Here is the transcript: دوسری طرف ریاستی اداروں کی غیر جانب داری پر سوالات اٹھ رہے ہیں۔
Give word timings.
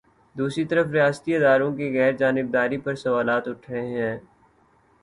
دوسری 0.35 0.63
طرف 0.65 0.87
ریاستی 0.91 1.35
اداروں 1.35 1.71
کی 1.77 1.91
غیر 1.93 2.11
جانب 2.17 2.47
داری 2.53 2.77
پر 2.85 2.95
سوالات 2.95 3.43
اٹھ 3.47 3.71
رہے 3.71 3.87
ہیں۔ 3.97 4.17